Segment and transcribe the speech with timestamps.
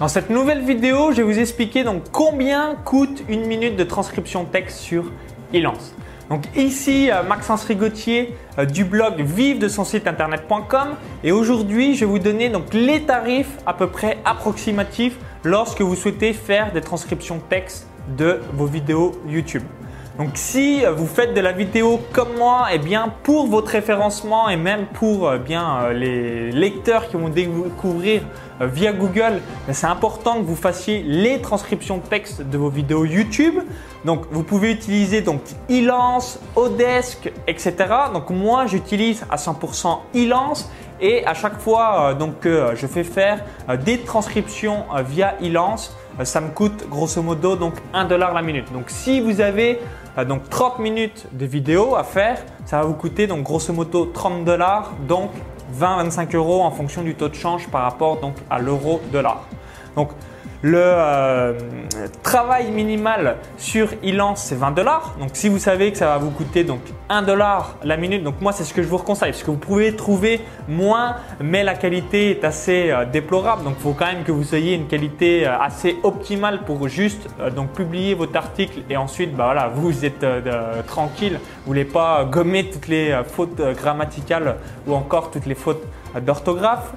[0.00, 4.44] Dans cette nouvelle vidéo, je vais vous expliquer donc combien coûte une minute de transcription
[4.44, 5.12] texte sur
[5.52, 5.94] Elance.
[6.28, 11.94] Donc ici euh, Maxence Rigotier euh, du blog vive de son site internet.com et aujourd'hui
[11.94, 16.72] je vais vous donner donc les tarifs à peu près approximatifs lorsque vous souhaitez faire
[16.72, 17.86] des transcriptions texte
[18.18, 19.62] de vos vidéos YouTube.
[20.16, 24.48] Donc si vous faites de la vidéo comme moi, et eh bien pour votre référencement
[24.48, 28.22] et même pour euh, bien euh, les lecteurs qui vont découvrir
[28.60, 32.68] euh, via Google, ben, c'est important que vous fassiez les transcriptions de texte de vos
[32.68, 33.58] vidéos YouTube.
[34.04, 37.74] Donc vous pouvez utiliser donc Elance, Odesk, etc.
[38.12, 43.42] Donc moi j'utilise à 100% Elance et à chaque fois donc que je fais faire
[43.84, 48.72] des transcriptions via Elance, ça me coûte grosso modo donc 1 dollar la minute.
[48.72, 49.80] Donc si vous avez
[50.22, 54.44] donc 30 minutes de vidéo à faire, ça va vous coûter donc grosso modo 30
[54.44, 55.30] dollars, donc
[55.76, 59.42] 20-25 euros en fonction du taux de change par rapport donc à l'euro dollar.
[59.96, 60.10] Donc
[60.64, 61.52] le euh,
[62.22, 65.14] travail minimal sur Elance, c'est 20 dollars.
[65.20, 68.40] Donc, si vous savez que ça va vous coûter donc 1 dollar la minute, donc
[68.40, 71.74] moi, c'est ce que je vous conseille parce que vous pouvez trouver moins, mais la
[71.74, 73.62] qualité est assez euh, déplorable.
[73.62, 77.28] Donc, il faut quand même que vous ayez une qualité euh, assez optimale pour juste
[77.54, 80.24] donc publier votre article et ensuite, bah vous êtes
[80.86, 81.34] tranquille.
[81.34, 84.56] Vous voulez pas gommer toutes les fautes grammaticales
[84.86, 85.82] ou encore toutes les fautes
[86.22, 86.94] d'orthographe.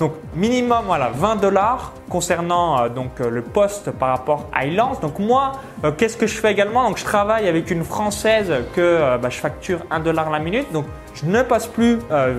[0.00, 4.98] Donc minimum voilà 20 dollars concernant euh, donc euh, le poste par rapport à Elance.
[5.00, 5.52] Donc moi,
[5.84, 9.38] euh, qu'est-ce que je fais également Donc je travaille avec une française que bah, je
[9.38, 10.72] facture 1 dollar la minute.
[10.72, 11.98] Donc je ne passe plus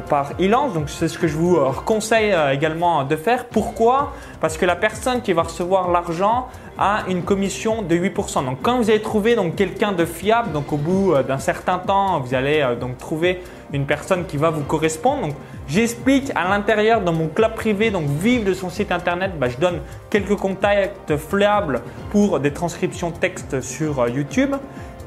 [0.09, 0.73] par Elance.
[0.73, 3.45] Donc c'est ce que je vous conseille également de faire.
[3.45, 4.13] Pourquoi?
[4.39, 6.47] Parce que la personne qui va recevoir l'argent
[6.77, 8.45] a une commission de 8%.
[8.45, 12.19] Donc quand vous allez trouver donc quelqu'un de fiable, donc au bout d'un certain temps,
[12.19, 13.41] vous allez donc trouver
[13.73, 15.21] une personne qui va vous correspondre.
[15.21, 15.35] Donc,
[15.67, 19.57] j'explique à l'intérieur dans mon club privé, donc vive de son site internet, bah, je
[19.57, 21.81] donne quelques contacts fiables
[22.11, 23.11] pour des transcriptions
[23.61, 24.55] sur euh, YouTube.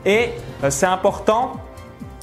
[0.04, 0.30] Et
[0.62, 1.52] euh, c'est important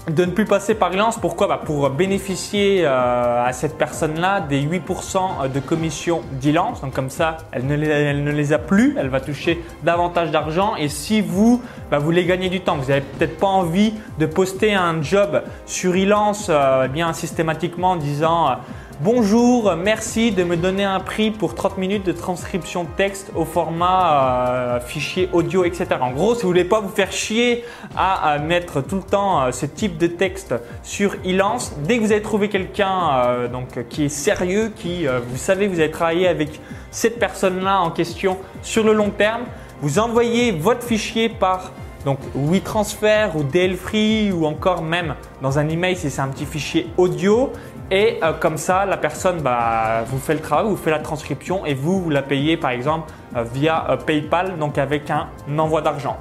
[0.09, 1.17] de ne plus passer par Relance.
[1.19, 1.47] Pourquoi?
[1.47, 6.81] Bah Pour bénéficier euh, à cette personne-là des 8% de commission d'Elance.
[6.81, 10.75] Donc comme ça, elle ne, les, a plus, elle va toucher davantage d'argent.
[10.75, 14.73] Et si vous, bah, voulez gagner du temps, vous n'avez peut-être pas envie de poster
[14.73, 18.57] un job sur Elance euh, bien systématiquement en disant…
[19.03, 23.45] Bonjour, merci de me donner un prix pour 30 minutes de transcription de texte au
[23.45, 25.87] format euh, fichier audio, etc.
[26.01, 27.65] En gros, si vous voulez pas vous faire chier
[27.97, 30.53] à, mettre tout le temps euh, ce type de texte
[30.83, 35.37] sur Elance, dès que vous avez trouvé quelqu'un euh, donc qui est sérieux, qui vous
[35.37, 36.59] savez vous avez travaillé avec
[36.91, 39.45] cette personne-là en question sur le long terme,
[39.81, 41.71] vous envoyez votre fichier par
[42.05, 46.87] donc WeTransfer ou DLFree ou encore même dans un email si c'est un petit fichier
[46.97, 47.51] audio
[47.91, 51.65] et euh, comme ça, la personne bah, vous fait le travail, vous fait la transcription
[51.65, 55.81] et vous, vous la payez par exemple euh, via euh, PayPal, donc avec un envoi
[55.81, 56.17] d'argent.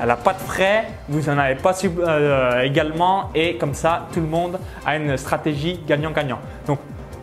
[0.00, 1.72] Elle n'a pas de frais, vous n'en avez pas
[2.62, 6.38] également et comme ça, tout le monde a une stratégie gagnant-gagnant.
[6.66, 6.78] Donc,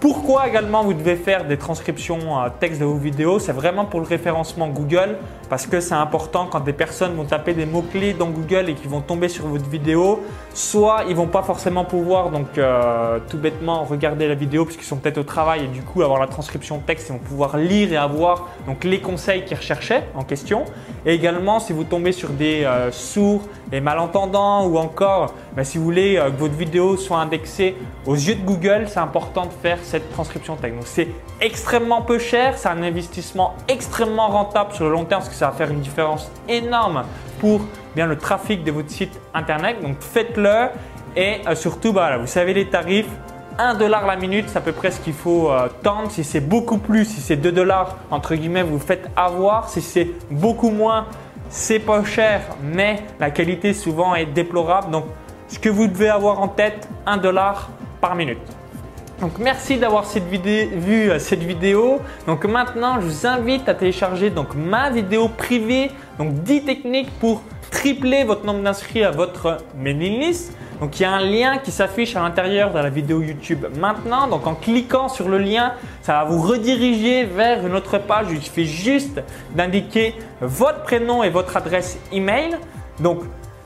[0.06, 2.20] pourquoi également vous devez faire des transcriptions
[2.60, 3.40] texte de vos vidéos?
[3.40, 5.18] C'est vraiment pour le référencement Google
[5.50, 8.88] parce que c'est important quand des personnes vont taper des mots-clés dans Google et qui
[8.88, 10.22] vont tomber sur votre vidéo,
[10.54, 14.98] soit ils vont pas forcément pouvoir donc euh, tout bêtement regarder la vidéo puisqu'ils sont
[14.98, 17.98] peut-être au travail et du coup avoir la transcription texte, ils vont pouvoir lire et
[17.98, 20.66] avoir donc les conseils qu'ils recherchaient en question.
[21.06, 25.78] Et également si vous tombez sur des euh, sourds et malentendants ou encore bah, si
[25.78, 29.52] vous voulez euh, que votre vidéo soit indexée aux yeux de Google, c'est important de
[29.62, 30.76] faire cette transcription texte.
[30.76, 31.08] Donc c'est
[31.42, 35.72] extrêmement peu cher, c'est un investissement extrêmement rentable sur le long terme ça va faire
[35.72, 37.04] une différence énorme
[37.40, 37.62] pour
[37.96, 39.82] bien le trafic de votre site internet.
[39.82, 40.70] Donc faites-le
[41.16, 43.08] et euh, surtout, bah, vous savez les tarifs.
[43.58, 46.12] 1 dollar la minute, c'est à peu près ce qu'il faut euh, tendre.
[46.12, 49.70] Si c'est beaucoup plus, si c'est 2 dollars, entre guillemets, vous faites avoir.
[49.70, 51.06] Si c'est beaucoup moins,
[51.50, 54.92] c'est pas cher, mais la qualité souvent est déplorable.
[54.92, 55.06] Donc,
[55.48, 57.70] ce que vous devez avoir en tête, 1 dollar
[58.02, 58.40] par minute.
[59.22, 62.00] Donc merci d'avoir vu euh, cette vidéo.
[62.28, 67.42] Donc maintenant, je vous invite à télécharger donc ma vidéo privée, donc 10 techniques pour
[67.72, 70.54] tripler votre nombre d'inscrits à votre mailing list.
[70.80, 74.28] Donc il y a un lien qui s'affiche à l'intérieur de la vidéo YouTube maintenant.
[74.28, 78.28] Donc en cliquant sur le lien, ça va vous rediriger vers une autre page.
[78.32, 79.22] Il suffit juste
[79.56, 82.58] d'indiquer votre prénom et votre adresse email.
[83.00, 83.20] Donc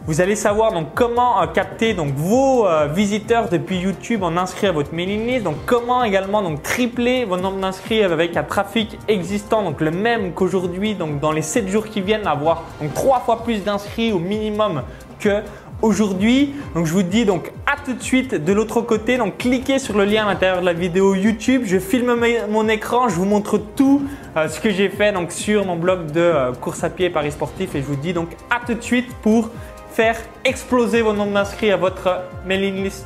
[0.05, 4.69] vous allez savoir donc comment euh, capter donc vos euh, visiteurs depuis YouTube en inscrire
[4.69, 5.43] à votre mailing list.
[5.43, 10.33] Donc comment également donc tripler votre nombre d'inscrits avec un trafic existant donc le même
[10.33, 14.19] qu'aujourd'hui donc dans les 7 jours qui viennent avoir donc trois fois plus d'inscrits au
[14.19, 14.83] minimum
[15.19, 15.43] que
[15.81, 16.53] aujourd'hui.
[16.75, 19.17] Donc je vous dis donc à tout de suite de l'autre côté.
[19.17, 21.63] Donc cliquez sur le lien à l'intérieur de la vidéo YouTube.
[21.65, 22.15] Je filme
[22.49, 24.03] mon écran, je vous montre tout
[24.37, 27.31] euh, ce que j'ai fait donc sur mon blog de euh, course à pied Paris
[27.31, 29.49] sportif et je vous dis donc à tout de suite pour
[29.91, 33.05] faire exploser vos nombres d'inscrits à votre mailing list